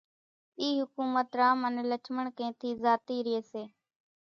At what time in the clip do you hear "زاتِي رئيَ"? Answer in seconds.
2.83-3.39